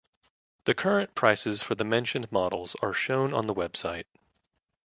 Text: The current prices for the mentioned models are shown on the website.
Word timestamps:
The 0.63 0.73
current 0.73 1.13
prices 1.13 1.61
for 1.61 1.75
the 1.75 1.83
mentioned 1.83 2.31
models 2.31 2.75
are 2.81 2.91
shown 2.91 3.35
on 3.35 3.45
the 3.45 3.53
website. 3.53 4.05